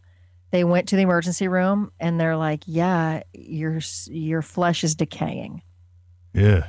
They 0.52 0.64
went 0.64 0.88
to 0.90 0.96
the 0.96 1.02
emergency 1.02 1.48
room 1.48 1.92
and 2.00 2.20
they're 2.20 2.38
like, 2.38 2.64
"Yeah, 2.66 3.24
your 3.34 3.80
your 4.08 4.42
flesh 4.42 4.84
is 4.84 4.96
decaying." 4.96 5.62
Yeah. 6.34 6.68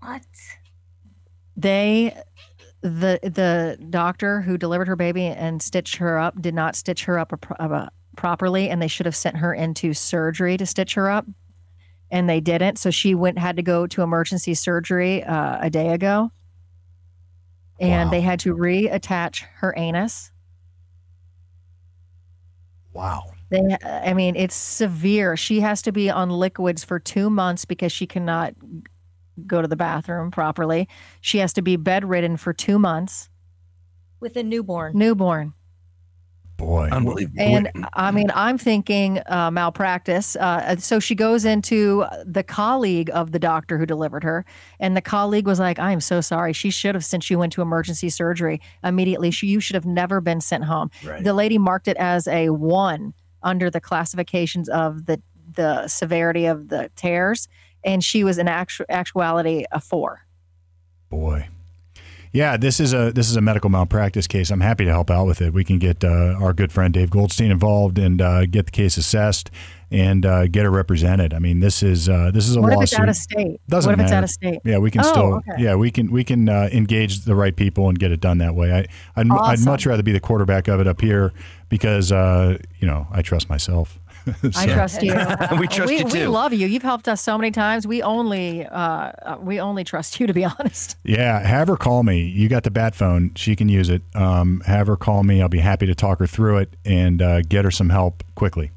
What? 0.00 0.22
They 1.56 2.16
the 2.80 3.18
the 3.22 3.78
doctor 3.90 4.40
who 4.42 4.58
delivered 4.58 4.88
her 4.88 4.96
baby 4.96 5.24
and 5.26 5.62
stitched 5.62 5.96
her 5.96 6.18
up 6.18 6.40
did 6.40 6.54
not 6.54 6.76
stitch 6.76 7.04
her 7.04 7.18
up 7.18 7.32
a, 7.32 7.36
pro- 7.36 7.56
a 7.66 7.90
properly, 8.16 8.68
and 8.70 8.80
they 8.80 8.88
should 8.88 9.06
have 9.06 9.16
sent 9.16 9.36
her 9.38 9.52
into 9.54 9.92
surgery 9.94 10.56
to 10.56 10.66
stitch 10.66 10.94
her 10.94 11.10
up, 11.10 11.26
and 12.10 12.28
they 12.28 12.40
didn't. 12.40 12.78
So 12.78 12.90
she 12.90 13.14
went 13.14 13.38
had 13.38 13.56
to 13.56 13.62
go 13.62 13.86
to 13.86 14.02
emergency 14.02 14.54
surgery 14.54 15.22
uh, 15.24 15.58
a 15.60 15.70
day 15.70 15.88
ago, 15.90 16.30
and 17.80 18.08
Wow. 18.08 18.10
they 18.10 18.20
had 18.20 18.40
to 18.40 18.54
reattach 18.54 19.42
her 19.56 19.74
anus. 19.76 20.30
Wow. 22.94 23.24
They, 23.50 23.76
I 23.84 24.14
mean, 24.14 24.36
it's 24.36 24.54
severe. 24.54 25.36
She 25.36 25.60
has 25.60 25.82
to 25.82 25.92
be 25.92 26.08
on 26.08 26.30
liquids 26.30 26.82
for 26.82 26.98
two 26.98 27.28
months 27.28 27.64
because 27.64 27.92
she 27.92 28.06
cannot 28.06 28.54
go 29.46 29.60
to 29.60 29.68
the 29.68 29.76
bathroom 29.76 30.30
properly. 30.30 30.88
She 31.20 31.38
has 31.38 31.52
to 31.54 31.62
be 31.62 31.76
bedridden 31.76 32.36
for 32.36 32.52
two 32.52 32.78
months, 32.78 33.28
with 34.20 34.36
a 34.36 34.42
newborn. 34.42 34.96
newborn. 34.96 35.52
Boy. 36.64 36.88
Unbelievable. 36.90 37.40
And 37.40 37.70
I 37.92 38.10
mean, 38.10 38.30
I'm 38.34 38.56
thinking 38.56 39.20
uh, 39.26 39.50
malpractice. 39.50 40.34
Uh, 40.36 40.76
so 40.76 40.98
she 40.98 41.14
goes 41.14 41.44
into 41.44 42.06
the 42.24 42.42
colleague 42.42 43.10
of 43.12 43.32
the 43.32 43.38
doctor 43.38 43.76
who 43.76 43.84
delivered 43.84 44.24
her, 44.24 44.46
and 44.80 44.96
the 44.96 45.02
colleague 45.02 45.46
was 45.46 45.58
like, 45.58 45.78
"I 45.78 45.92
am 45.92 46.00
so 46.00 46.20
sorry. 46.20 46.52
She 46.52 46.70
should 46.70 46.94
have 46.94 47.04
sent 47.04 47.28
you 47.28 47.42
into 47.42 47.60
emergency 47.60 48.08
surgery 48.08 48.60
immediately. 48.82 49.30
She, 49.30 49.46
you 49.46 49.60
should 49.60 49.74
have 49.74 49.84
never 49.84 50.20
been 50.20 50.40
sent 50.40 50.64
home." 50.64 50.90
Right. 51.04 51.22
The 51.22 51.34
lady 51.34 51.58
marked 51.58 51.86
it 51.86 51.98
as 51.98 52.26
a 52.26 52.48
one 52.50 53.12
under 53.42 53.70
the 53.70 53.80
classifications 53.80 54.68
of 54.68 55.06
the 55.06 55.20
the 55.54 55.86
severity 55.86 56.46
of 56.46 56.68
the 56.68 56.90
tears, 56.96 57.46
and 57.84 58.02
she 58.02 58.24
was 58.24 58.38
in 58.38 58.48
actu- 58.48 58.86
actuality 58.88 59.64
a 59.70 59.80
four. 59.80 60.26
Boy. 61.10 61.48
Yeah, 62.34 62.56
this 62.56 62.80
is 62.80 62.92
a 62.92 63.12
this 63.12 63.30
is 63.30 63.36
a 63.36 63.40
medical 63.40 63.70
malpractice 63.70 64.26
case. 64.26 64.50
I'm 64.50 64.60
happy 64.60 64.84
to 64.84 64.90
help 64.90 65.08
out 65.08 65.24
with 65.28 65.40
it. 65.40 65.52
We 65.52 65.62
can 65.62 65.78
get 65.78 66.02
uh, 66.02 66.34
our 66.40 66.52
good 66.52 66.72
friend 66.72 66.92
Dave 66.92 67.08
Goldstein 67.08 67.52
involved 67.52 67.96
and 67.96 68.20
uh, 68.20 68.46
get 68.46 68.66
the 68.66 68.72
case 68.72 68.96
assessed 68.96 69.52
and 69.88 70.26
uh, 70.26 70.48
get 70.48 70.64
her 70.64 70.70
represented. 70.72 71.32
I 71.32 71.38
mean, 71.38 71.60
this 71.60 71.80
is 71.80 72.08
uh, 72.08 72.32
this 72.34 72.48
is 72.48 72.56
a 72.56 72.60
What 72.60 72.72
if 72.72 72.82
it's 72.82 72.98
out 72.98 73.08
of 73.08 73.14
state? 73.14 73.60
Doesn't 73.68 73.88
what 73.88 74.00
if 74.00 74.04
it's 74.04 74.12
out 74.12 74.24
of 74.24 74.30
state? 74.30 74.58
Yeah, 74.64 74.78
we 74.78 74.90
can 74.90 75.02
Oh, 75.04 75.12
still. 75.12 75.34
okay. 75.34 75.52
Yeah, 75.62 75.76
we 75.76 75.92
can 75.92 76.10
we 76.10 76.24
can 76.24 76.48
uh, 76.48 76.68
engage 76.72 77.20
the 77.20 77.36
right 77.36 77.54
people 77.54 77.88
and 77.88 77.96
get 77.96 78.10
it 78.10 78.18
done 78.18 78.38
that 78.38 78.56
way. 78.56 78.72
I 78.72 79.20
I'd, 79.20 79.30
I'd 79.30 79.64
much 79.64 79.86
rather 79.86 80.02
be 80.02 80.10
the 80.10 80.18
quarterback 80.18 80.66
of 80.66 80.80
it 80.80 80.88
up 80.88 81.00
here 81.00 81.32
because 81.68 82.10
uh, 82.10 82.58
you 82.80 82.88
know 82.88 83.06
I 83.12 83.22
trust 83.22 83.48
myself. 83.48 84.00
I 84.56 84.66
trust 84.66 85.02
you. 85.02 85.12
We 85.58 85.68
trust 85.68 85.90
we, 85.90 85.98
you 85.98 86.04
We 86.04 86.26
love 86.26 86.52
you. 86.52 86.66
You've 86.66 86.82
helped 86.82 87.08
us 87.08 87.20
so 87.20 87.36
many 87.36 87.50
times. 87.50 87.86
We 87.86 88.02
only 88.02 88.66
uh, 88.66 88.78
uh, 88.78 89.38
we 89.40 89.60
only 89.60 89.84
trust 89.84 90.18
you 90.18 90.26
to 90.26 90.32
be 90.32 90.44
honest. 90.58 90.96
Yeah, 91.04 91.38
have 91.40 91.68
her 91.68 91.76
call 91.76 92.02
me. 92.02 92.22
You 92.22 92.48
got 92.48 92.62
the 92.62 92.70
bat 92.70 92.94
phone; 92.94 93.32
she 93.34 93.56
can 93.56 93.68
use 93.68 93.88
it. 93.88 94.02
Um, 94.14 94.62
have 94.66 94.86
her 94.86 94.96
call 94.96 95.22
me. 95.22 95.42
I'll 95.42 95.48
be 95.48 95.58
happy 95.58 95.86
to 95.86 95.94
talk 95.94 96.18
her 96.18 96.26
through 96.26 96.58
it 96.58 96.76
and 96.84 97.20
uh, 97.20 97.42
get 97.42 97.64
her 97.64 97.70
some 97.70 97.90
help 97.90 98.22
quickly. 98.34 98.70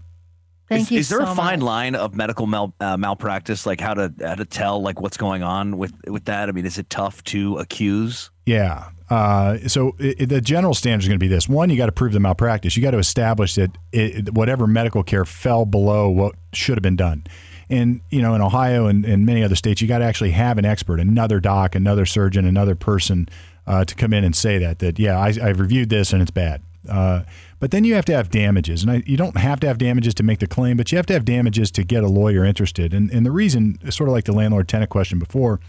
Thank 0.70 0.84
is, 0.84 0.92
you. 0.92 1.00
is 1.00 1.10
there 1.10 1.20
so 1.20 1.32
a 1.32 1.36
fine 1.36 1.60
much. 1.60 1.66
line 1.66 1.96
of 1.96 2.16
medical 2.16 2.46
mal, 2.46 2.74
uh, 2.82 2.98
malpractice, 2.98 3.66
like 3.66 3.80
how 3.80 3.94
to 3.94 4.14
how 4.22 4.36
to 4.36 4.46
tell 4.46 4.82
like 4.82 5.00
what's 5.00 5.18
going 5.18 5.44
on 5.44 5.78
with 5.78 5.94
with 6.08 6.26
that? 6.26 6.50
I 6.50 6.52
mean, 6.52 6.66
is 6.66 6.78
it 6.78 6.90
tough 6.90 7.24
to 7.26 7.58
accuse? 7.58 8.30
Yeah. 8.46 8.90
Uh, 9.10 9.58
so 9.68 9.96
i 10.00 10.16
i- 10.20 10.26
the 10.26 10.42
general 10.42 10.74
standard 10.74 11.04
is 11.04 11.08
going 11.08 11.20
to 11.20 11.24
be 11.24 11.28
this: 11.28 11.48
one, 11.48 11.70
you 11.70 11.78
got 11.78 11.86
to 11.88 11.92
prove 11.92 12.14
the 12.14 12.20
malpractice. 12.20 12.76
You 12.76 12.84
got 12.84 12.92
to 12.92 12.98
establish 13.00 13.56
that 13.56 13.72
it, 13.92 14.34
whatever 14.34 14.68
medical 14.68 15.04
care 15.04 15.26
fell 15.26 15.66
below 15.66 16.10
what 16.10 16.36
should 16.54 16.78
have 16.78 16.84
been 16.84 16.98
done. 16.98 17.24
And 17.70 18.02
you 18.10 18.22
know, 18.22 18.34
in 18.36 18.42
Ohio 18.42 18.88
and, 18.88 19.06
and 19.06 19.26
many 19.26 19.44
other 19.44 19.56
states, 19.56 19.82
you 19.82 19.88
got 19.88 20.00
to 20.00 20.06
actually 20.06 20.32
have 20.32 20.58
an 20.58 20.66
expert, 20.66 21.00
another 21.00 21.40
doc, 21.40 21.76
another 21.76 22.06
surgeon, 22.06 22.46
another 22.46 22.76
person 22.76 23.28
uh, 23.66 23.84
to 23.86 23.96
come 23.96 24.14
in 24.14 24.24
and 24.24 24.36
say 24.36 24.58
that 24.58 24.80
that 24.80 25.00
yeah, 25.00 25.18
I, 25.20 25.28
I've 25.42 25.60
reviewed 25.60 25.90
this 25.90 26.14
and 26.14 26.22
it's 26.22 26.32
bad. 26.32 26.62
Uh, 26.90 27.24
but 27.60 27.72
then 27.72 27.84
you 27.84 27.96
have 27.96 28.06
to 28.06 28.14
have 28.14 28.30
damages, 28.30 28.84
and 28.84 28.92
I, 28.92 29.04
you 29.06 29.18
don't 29.18 29.36
have 29.36 29.60
to 29.62 29.68
have 29.68 29.78
damages 29.78 30.14
to 30.16 30.24
make 30.24 30.40
the 30.40 30.48
claim, 30.48 30.78
but 30.78 30.92
you 30.92 30.98
have 30.98 31.06
to 31.08 31.14
have 31.14 31.26
damages 31.26 31.72
to 31.72 31.84
get 31.84 32.04
a 32.04 32.08
lawyer 32.08 32.46
interested. 32.46 32.94
And 32.94 33.10
and 33.12 33.26
the 33.26 33.32
reason, 33.32 33.80
sort 33.92 34.08
of 34.10 34.14
like 34.14 34.24
the 34.26 34.32
landlord 34.32 34.68
tenant 34.70 34.90
question 34.90 35.20
before, 35.20 35.60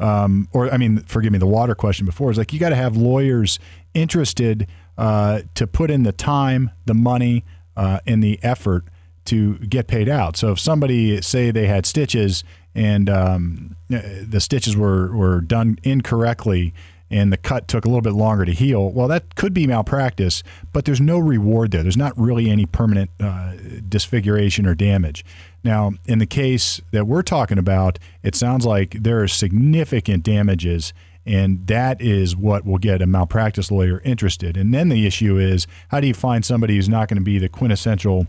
um, 0.00 0.48
or 0.52 0.72
I 0.72 0.78
mean, 0.78 1.02
forgive 1.02 1.32
me, 1.32 1.38
the 1.38 1.46
water 1.46 1.74
question 1.74 2.06
before 2.06 2.30
is 2.30 2.38
like 2.38 2.52
you 2.52 2.58
got 2.58 2.70
to 2.70 2.76
have 2.76 2.96
lawyers 2.96 3.58
interested 3.94 4.66
uh, 4.98 5.42
to 5.54 5.66
put 5.66 5.90
in 5.90 6.02
the 6.02 6.12
time, 6.12 6.70
the 6.86 6.94
money, 6.94 7.44
uh, 7.76 8.00
and 8.06 8.22
the 8.22 8.40
effort 8.42 8.84
to 9.26 9.58
get 9.58 9.86
paid 9.86 10.08
out. 10.08 10.36
So 10.36 10.52
if 10.52 10.58
somebody 10.60 11.20
say 11.22 11.50
they 11.50 11.66
had 11.66 11.86
stitches 11.86 12.42
and 12.74 13.10
um, 13.10 13.76
uh, 13.92 14.00
the 14.22 14.40
stitches 14.40 14.76
were 14.76 15.14
were 15.14 15.40
done 15.40 15.78
incorrectly 15.82 16.72
and 17.10 17.32
the 17.32 17.36
cut 17.36 17.66
took 17.66 17.84
a 17.84 17.88
little 17.88 18.02
bit 18.02 18.12
longer 18.12 18.44
to 18.44 18.52
heal, 18.52 18.90
well, 18.90 19.08
that 19.08 19.34
could 19.34 19.52
be 19.52 19.66
malpractice, 19.66 20.42
but 20.72 20.84
there's 20.84 21.00
no 21.00 21.18
reward 21.18 21.72
there. 21.72 21.82
There's 21.82 21.96
not 21.96 22.16
really 22.16 22.48
any 22.48 22.66
permanent 22.66 23.10
uh, 23.18 23.54
disfiguration 23.88 24.64
or 24.66 24.74
damage. 24.74 25.24
Now, 25.64 25.92
in 26.06 26.20
the 26.20 26.26
case 26.26 26.80
that 26.92 27.06
we're 27.06 27.22
talking 27.22 27.58
about, 27.58 27.98
it 28.22 28.34
sounds 28.34 28.64
like 28.64 29.02
there 29.02 29.20
are 29.20 29.28
significant 29.28 30.22
damages, 30.22 30.92
and 31.26 31.66
that 31.66 32.00
is 32.00 32.36
what 32.36 32.64
will 32.64 32.78
get 32.78 33.02
a 33.02 33.06
malpractice 33.06 33.70
lawyer 33.70 34.00
interested. 34.04 34.56
And 34.56 34.72
then 34.72 34.88
the 34.88 35.06
issue 35.06 35.36
is 35.36 35.66
how 35.88 36.00
do 36.00 36.06
you 36.06 36.14
find 36.14 36.44
somebody 36.44 36.76
who's 36.76 36.88
not 36.88 37.08
going 37.08 37.18
to 37.18 37.24
be 37.24 37.38
the 37.38 37.48
quintessential 37.48 38.26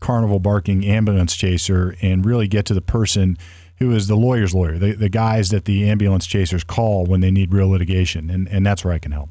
carnival 0.00 0.38
barking 0.38 0.84
ambulance 0.84 1.34
chaser 1.34 1.96
and 2.02 2.26
really 2.26 2.46
get 2.46 2.66
to 2.66 2.74
the 2.74 2.82
person 2.82 3.38
who 3.78 3.92
is 3.92 4.06
the 4.08 4.16
lawyer's 4.16 4.54
lawyer, 4.54 4.78
the, 4.78 4.92
the 4.92 5.08
guys 5.08 5.50
that 5.50 5.64
the 5.64 5.88
ambulance 5.88 6.26
chasers 6.26 6.64
call 6.64 7.04
when 7.04 7.20
they 7.20 7.30
need 7.30 7.52
real 7.52 7.68
litigation. 7.68 8.30
And, 8.30 8.48
and 8.48 8.64
that's 8.64 8.84
where 8.84 8.94
I 8.94 8.98
can 8.98 9.12
help. 9.12 9.30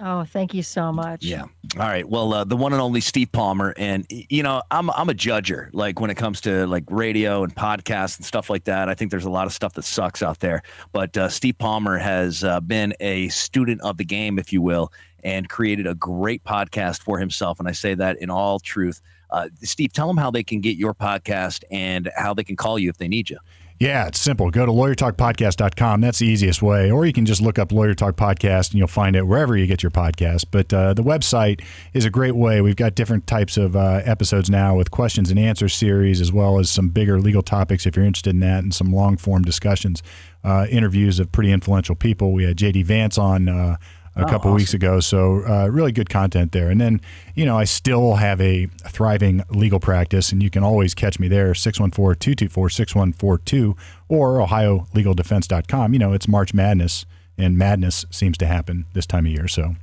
Oh, 0.00 0.24
thank 0.24 0.54
you 0.54 0.62
so 0.62 0.92
much. 0.92 1.24
Yeah. 1.24 1.42
All 1.42 1.50
right. 1.78 2.08
Well, 2.08 2.32
uh, 2.32 2.44
the 2.44 2.56
one 2.56 2.72
and 2.72 2.80
only 2.80 3.00
Steve 3.00 3.32
Palmer, 3.32 3.74
and 3.76 4.06
you 4.08 4.44
know, 4.44 4.62
I'm 4.70 4.90
I'm 4.90 5.08
a 5.08 5.14
judger. 5.14 5.70
Like 5.72 5.98
when 5.98 6.10
it 6.10 6.14
comes 6.14 6.40
to 6.42 6.66
like 6.68 6.84
radio 6.88 7.42
and 7.42 7.52
podcasts 7.54 8.16
and 8.16 8.24
stuff 8.24 8.48
like 8.48 8.64
that, 8.64 8.88
I 8.88 8.94
think 8.94 9.10
there's 9.10 9.24
a 9.24 9.30
lot 9.30 9.46
of 9.46 9.52
stuff 9.52 9.72
that 9.74 9.84
sucks 9.84 10.22
out 10.22 10.38
there. 10.38 10.62
But 10.92 11.16
uh, 11.16 11.28
Steve 11.28 11.58
Palmer 11.58 11.98
has 11.98 12.44
uh, 12.44 12.60
been 12.60 12.94
a 13.00 13.28
student 13.28 13.80
of 13.80 13.96
the 13.96 14.04
game, 14.04 14.38
if 14.38 14.52
you 14.52 14.62
will, 14.62 14.92
and 15.24 15.48
created 15.48 15.86
a 15.86 15.96
great 15.96 16.44
podcast 16.44 17.02
for 17.02 17.18
himself. 17.18 17.58
And 17.58 17.68
I 17.68 17.72
say 17.72 17.94
that 17.94 18.18
in 18.18 18.30
all 18.30 18.60
truth. 18.60 19.00
Uh, 19.30 19.48
Steve, 19.62 19.92
tell 19.92 20.06
them 20.06 20.16
how 20.16 20.30
they 20.30 20.42
can 20.42 20.60
get 20.60 20.76
your 20.76 20.94
podcast 20.94 21.64
and 21.70 22.10
how 22.16 22.34
they 22.34 22.44
can 22.44 22.56
call 22.56 22.78
you 22.78 22.88
if 22.88 22.98
they 22.98 23.08
need 23.08 23.30
you. 23.30 23.38
Yeah, 23.80 24.08
it's 24.08 24.18
simple. 24.18 24.50
Go 24.50 24.66
to 24.66 24.72
lawyertalkpodcast.com. 24.72 26.00
That's 26.00 26.18
the 26.18 26.26
easiest 26.26 26.62
way. 26.62 26.90
Or 26.90 27.06
you 27.06 27.12
can 27.12 27.24
just 27.24 27.40
look 27.40 27.60
up 27.60 27.70
Lawyer 27.70 27.94
Talk 27.94 28.16
Podcast 28.16 28.70
and 28.70 28.78
you'll 28.78 28.88
find 28.88 29.14
it 29.14 29.22
wherever 29.22 29.56
you 29.56 29.68
get 29.68 29.84
your 29.84 29.90
podcast. 29.90 30.46
But 30.50 30.74
uh, 30.74 30.94
the 30.94 31.04
website 31.04 31.62
is 31.92 32.04
a 32.04 32.10
great 32.10 32.34
way. 32.34 32.60
We've 32.60 32.74
got 32.74 32.96
different 32.96 33.28
types 33.28 33.56
of 33.56 33.76
uh, 33.76 34.00
episodes 34.04 34.50
now 34.50 34.74
with 34.74 34.90
questions 34.90 35.30
and 35.30 35.38
answers 35.38 35.74
series, 35.74 36.20
as 36.20 36.32
well 36.32 36.58
as 36.58 36.68
some 36.68 36.88
bigger 36.88 37.20
legal 37.20 37.42
topics 37.42 37.86
if 37.86 37.94
you're 37.94 38.04
interested 38.04 38.30
in 38.30 38.40
that, 38.40 38.64
and 38.64 38.74
some 38.74 38.92
long 38.92 39.16
form 39.16 39.42
discussions, 39.42 40.02
uh, 40.42 40.66
interviews 40.68 41.20
of 41.20 41.30
pretty 41.30 41.52
influential 41.52 41.94
people. 41.94 42.32
We 42.32 42.44
had 42.44 42.56
JD 42.56 42.84
Vance 42.84 43.16
on. 43.16 43.78
A 44.18 44.28
couple 44.28 44.52
weeks 44.52 44.74
ago. 44.74 44.98
So 44.98 45.44
uh, 45.48 45.68
really 45.68 45.92
good 45.92 46.10
content 46.10 46.50
there. 46.50 46.70
And 46.70 46.80
then, 46.80 47.00
you 47.36 47.46
know, 47.46 47.56
I 47.56 47.62
still 47.64 48.16
have 48.16 48.40
a 48.40 48.66
thriving 48.88 49.44
legal 49.50 49.78
practice, 49.78 50.32
and 50.32 50.42
you 50.42 50.50
can 50.50 50.64
always 50.64 50.92
catch 50.92 51.20
me 51.20 51.28
there, 51.28 51.52
614-224-6142 51.52 53.76
or 54.08 54.38
ohiolegaldefense.com. 54.38 55.92
You 55.92 55.98
know, 56.00 56.12
it's 56.12 56.26
March 56.26 56.52
Madness, 56.52 57.06
and 57.36 57.56
madness 57.56 58.06
seems 58.10 58.36
to 58.38 58.46
happen 58.46 58.86
this 58.92 59.06
time 59.06 59.24
of 59.24 59.32
year. 59.32 59.46
So 59.46 59.76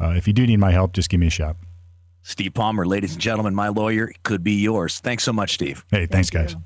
uh, 0.00 0.14
if 0.16 0.26
you 0.26 0.32
do 0.32 0.46
need 0.46 0.58
my 0.58 0.70
help, 0.70 0.94
just 0.94 1.10
give 1.10 1.20
me 1.20 1.26
a 1.26 1.30
shot. 1.30 1.56
Steve 2.22 2.54
Palmer, 2.54 2.86
ladies 2.86 3.12
and 3.12 3.20
gentlemen, 3.20 3.54
my 3.54 3.68
lawyer 3.68 4.12
could 4.22 4.42
be 4.42 4.52
yours. 4.52 5.00
Thanks 5.00 5.24
so 5.24 5.32
much, 5.32 5.54
Steve. 5.54 5.84
Hey, 5.90 6.06
thanks, 6.06 6.30
guys. 6.30 6.56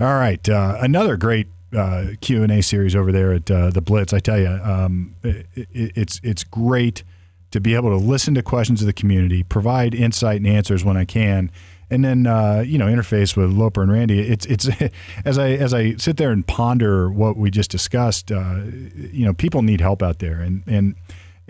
All 0.00 0.14
right, 0.14 0.48
uh, 0.48 0.78
another 0.80 1.18
great 1.18 1.46
uh, 1.76 2.06
Q 2.20 2.42
and 2.42 2.52
A 2.52 2.62
series 2.62 2.96
over 2.96 3.12
there 3.12 3.32
at 3.32 3.50
uh, 3.50 3.70
the 3.70 3.80
Blitz. 3.80 4.12
I 4.12 4.20
tell 4.20 4.38
you, 4.38 4.48
um, 4.48 5.14
it, 5.22 5.46
it, 5.54 5.68
it's 5.72 6.20
it's 6.22 6.44
great 6.44 7.02
to 7.50 7.60
be 7.60 7.74
able 7.74 7.90
to 7.90 7.96
listen 7.96 8.34
to 8.34 8.42
questions 8.42 8.80
of 8.80 8.86
the 8.86 8.92
community, 8.92 9.42
provide 9.42 9.94
insight 9.94 10.36
and 10.36 10.46
answers 10.46 10.84
when 10.84 10.96
I 10.96 11.04
can, 11.04 11.50
and 11.90 12.04
then 12.04 12.26
uh, 12.26 12.62
you 12.66 12.78
know 12.78 12.86
interface 12.86 13.36
with 13.36 13.50
Loper 13.50 13.82
and 13.82 13.92
Randy. 13.92 14.20
It's 14.20 14.46
it's 14.46 14.68
as 15.24 15.38
I 15.38 15.50
as 15.50 15.74
I 15.74 15.96
sit 15.96 16.16
there 16.16 16.30
and 16.30 16.46
ponder 16.46 17.10
what 17.10 17.36
we 17.36 17.50
just 17.50 17.70
discussed. 17.70 18.30
Uh, 18.30 18.60
you 18.94 19.24
know, 19.24 19.34
people 19.34 19.62
need 19.62 19.80
help 19.80 20.02
out 20.02 20.18
there, 20.18 20.40
and 20.40 20.62
and 20.66 20.94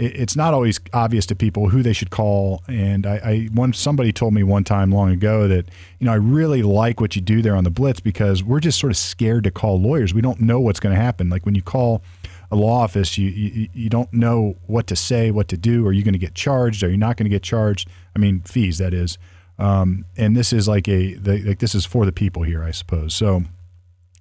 it's 0.00 0.34
not 0.34 0.54
always 0.54 0.80
obvious 0.94 1.26
to 1.26 1.36
people 1.36 1.68
who 1.68 1.82
they 1.82 1.92
should 1.92 2.10
call. 2.10 2.62
And 2.66 3.06
I, 3.06 3.16
I 3.16 3.48
one 3.52 3.74
somebody 3.74 4.12
told 4.12 4.32
me 4.32 4.42
one 4.42 4.64
time 4.64 4.90
long 4.90 5.10
ago 5.10 5.46
that 5.46 5.66
you 5.98 6.06
know 6.06 6.12
I 6.12 6.16
really 6.16 6.62
like 6.62 7.00
what 7.00 7.14
you 7.14 7.22
do 7.22 7.42
there 7.42 7.54
on 7.54 7.64
the 7.64 7.70
Blitz 7.70 8.00
because 8.00 8.42
we're 8.42 8.60
just 8.60 8.78
sort 8.80 8.90
of 8.90 8.96
scared 8.96 9.44
to 9.44 9.50
call 9.50 9.78
lawyers. 9.78 10.14
We 10.14 10.22
don't 10.22 10.40
know 10.40 10.58
what's 10.58 10.80
going 10.80 10.94
to 10.94 11.00
happen. 11.00 11.28
Like 11.28 11.44
when 11.44 11.54
you 11.54 11.62
call 11.62 12.02
a 12.50 12.56
law 12.56 12.80
office, 12.80 13.18
you, 13.18 13.28
you 13.28 13.68
you 13.74 13.88
don't 13.90 14.12
know 14.12 14.56
what 14.66 14.86
to 14.86 14.96
say, 14.96 15.30
what 15.30 15.48
to 15.48 15.58
do. 15.58 15.86
Are 15.86 15.92
you 15.92 16.02
going 16.02 16.14
to 16.14 16.18
get 16.18 16.34
charged? 16.34 16.82
Are 16.82 16.90
you 16.90 16.96
not 16.96 17.18
going 17.18 17.26
to 17.26 17.30
get 17.30 17.42
charged? 17.42 17.86
I 18.16 18.18
mean, 18.18 18.40
fees 18.40 18.78
that 18.78 18.94
is. 18.94 19.18
Um, 19.58 20.06
and 20.16 20.34
this 20.34 20.54
is 20.54 20.66
like 20.66 20.88
a 20.88 21.14
the, 21.14 21.42
like 21.42 21.58
this 21.58 21.74
is 21.74 21.84
for 21.84 22.06
the 22.06 22.12
people 22.12 22.42
here, 22.42 22.64
I 22.64 22.70
suppose. 22.70 23.12
So 23.12 23.42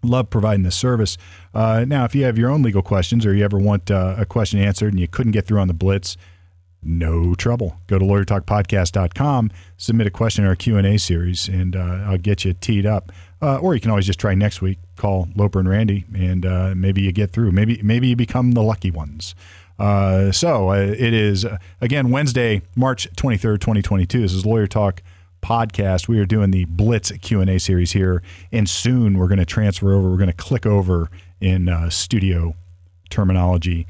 love 0.03 0.29
providing 0.29 0.63
this 0.63 0.75
service. 0.75 1.17
Uh, 1.53 1.85
now, 1.87 2.05
if 2.05 2.15
you 2.15 2.23
have 2.25 2.37
your 2.37 2.49
own 2.49 2.61
legal 2.61 2.81
questions 2.81 3.25
or 3.25 3.33
you 3.33 3.43
ever 3.43 3.57
want 3.57 3.91
uh, 3.91 4.15
a 4.17 4.25
question 4.25 4.59
answered 4.59 4.93
and 4.93 4.99
you 4.99 5.07
couldn't 5.07 5.31
get 5.31 5.45
through 5.45 5.59
on 5.59 5.67
the 5.67 5.73
Blitz, 5.73 6.17
no 6.81 7.35
trouble. 7.35 7.77
Go 7.87 7.99
to 7.99 8.05
lawyertalkpodcast.com, 8.05 9.51
submit 9.77 10.07
a 10.07 10.11
question 10.11 10.43
in 10.43 10.49
our 10.49 10.55
Q&A 10.55 10.97
series, 10.97 11.47
and 11.49 11.75
uh, 11.75 12.05
I'll 12.07 12.17
get 12.17 12.45
you 12.45 12.53
teed 12.53 12.85
up. 12.85 13.11
Uh, 13.41 13.57
or 13.57 13.73
you 13.73 13.81
can 13.81 13.89
always 13.89 14.05
just 14.05 14.19
try 14.19 14.33
next 14.33 14.61
week. 14.61 14.79
Call 14.95 15.27
Loper 15.35 15.59
and 15.59 15.69
Randy, 15.69 16.05
and 16.13 16.45
uh, 16.45 16.73
maybe 16.75 17.01
you 17.01 17.11
get 17.11 17.31
through. 17.31 17.51
Maybe 17.51 17.79
maybe 17.81 18.09
you 18.09 18.15
become 18.17 18.51
the 18.51 18.61
lucky 18.61 18.91
ones. 18.91 19.33
Uh, 19.77 20.33
so 20.33 20.71
it 20.73 21.13
is 21.13 21.45
again 21.79 22.11
Wednesday, 22.11 22.61
March 22.75 23.07
twenty 23.15 23.37
third, 23.37 23.61
twenty 23.61 23.81
twenty 23.81 24.05
two. 24.05 24.21
This 24.21 24.33
is 24.33 24.45
Lawyer 24.45 24.67
Talk 24.67 25.01
podcast. 25.41 26.07
We 26.07 26.19
are 26.19 26.25
doing 26.25 26.51
the 26.51 26.65
Blitz 26.65 27.11
Q 27.11 27.41
and 27.41 27.49
A 27.49 27.59
series 27.59 27.91
here, 27.91 28.21
and 28.51 28.69
soon 28.69 29.17
we're 29.17 29.27
going 29.27 29.39
to 29.39 29.45
transfer 29.45 29.93
over. 29.93 30.09
We're 30.09 30.17
going 30.17 30.27
to 30.27 30.33
click 30.33 30.65
over 30.65 31.09
in 31.41 31.69
uh, 31.69 31.89
studio 31.89 32.55
terminology 33.09 33.87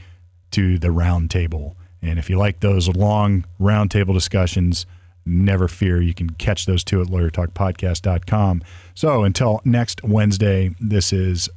to 0.52 0.80
the 0.80 0.92
round 0.92 1.32
table. 1.32 1.76
And 2.02 2.18
if 2.18 2.30
you 2.30 2.38
like 2.38 2.62
those 2.62 2.88
long 2.88 3.46
roundtable 3.60 4.14
discussions, 4.14 4.86
never 5.26 5.68
fear. 5.68 6.02
You 6.02 6.14
can 6.14 6.32
catch 6.32 6.66
those 6.66 6.84
two 6.84 7.02
at 7.02 7.08
lawyertalkpodcast.com. 7.08 8.62
So 8.96 9.24
until 9.24 9.62
next 9.66 10.04
Wednesday, 10.04 10.76
this 10.80 11.12
is 11.14 11.50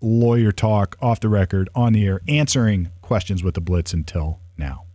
Lawyer 0.00 0.52
Talk 0.52 0.96
off 1.00 1.20
the 1.20 1.28
record, 1.28 1.68
on 1.74 1.92
the 1.92 2.06
air, 2.06 2.20
answering 2.26 2.90
questions 3.02 3.42
with 3.42 3.54
the 3.54 3.60
Blitz 3.60 3.92
until 3.92 4.40
now. 4.56 4.89